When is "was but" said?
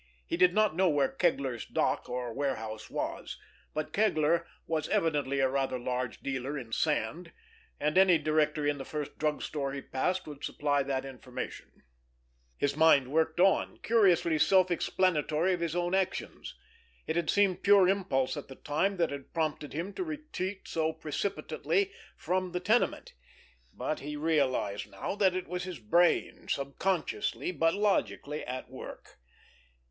2.89-3.93